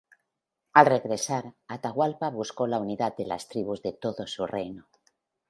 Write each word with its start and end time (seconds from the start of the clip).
Al 0.73 0.87
regresar, 0.87 1.53
Atahualpa 1.67 2.31
buscó 2.31 2.65
la 2.65 2.79
unidad 2.79 3.15
de 3.15 3.27
las 3.27 3.47
tribus 3.47 3.83
de 3.83 3.93
todo 3.93 4.25
su 4.25 4.47
reino. 4.47 4.87